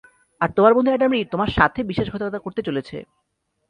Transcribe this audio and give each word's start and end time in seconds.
আর 0.41 0.49
তোমার 0.55 0.75
বন্ধু 0.75 0.89
Adam 0.91 1.11
Reid 1.11 1.27
তোমার 1.31 1.49
সাথে 1.57 1.79
বিশ্বাসঘাতকতা 1.83 2.39
করতে 2.41 2.61
চলেছে। 2.67 2.97